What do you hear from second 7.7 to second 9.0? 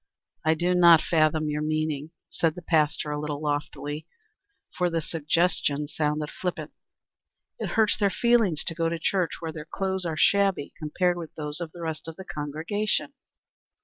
hurts their feelings to go to a